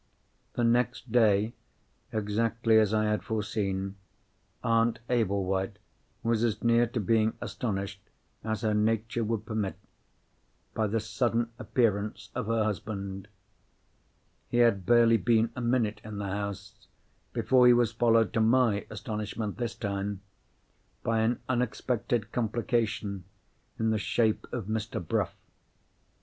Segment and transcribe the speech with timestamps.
[0.53, 1.53] The next day,
[2.11, 3.97] exactly as I had foreseen,
[4.63, 5.77] Aunt Ablewhite
[6.23, 8.01] was as near to being astonished
[8.43, 9.75] as her nature would permit,
[10.73, 13.27] by the sudden appearance of her husband.
[14.49, 16.73] He had barely been a minute in the house,
[17.31, 20.21] before he was followed, to my astonishment this time,
[21.03, 23.25] by an unexpected complication
[23.77, 24.99] in the shape of Mr.
[25.07, 25.35] Bruff.